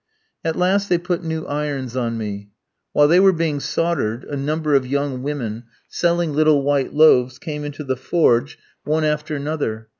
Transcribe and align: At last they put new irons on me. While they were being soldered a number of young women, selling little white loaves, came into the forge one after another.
At 0.43 0.55
last 0.55 0.89
they 0.89 0.97
put 0.97 1.23
new 1.23 1.45
irons 1.45 1.95
on 1.95 2.17
me. 2.17 2.49
While 2.91 3.07
they 3.07 3.19
were 3.19 3.31
being 3.31 3.59
soldered 3.59 4.23
a 4.23 4.35
number 4.35 4.73
of 4.73 4.87
young 4.87 5.21
women, 5.21 5.65
selling 5.89 6.33
little 6.33 6.63
white 6.63 6.91
loaves, 6.91 7.37
came 7.37 7.63
into 7.63 7.83
the 7.83 7.95
forge 7.95 8.57
one 8.83 9.03
after 9.03 9.35
another. 9.35 9.89